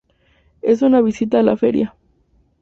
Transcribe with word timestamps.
En 0.63 0.83
una 0.83 0.99
visita 0.99 1.39
a 1.39 1.43
la 1.43 1.55
feria. 1.55 1.95